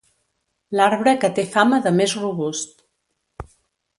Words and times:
L'arbre 0.79 1.13
que 1.25 1.29
té 1.39 1.43
fama 1.57 1.79
de 1.87 1.93
més 1.99 2.17
robust. 2.23 2.83